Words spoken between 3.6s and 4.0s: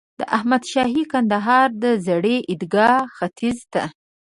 ته.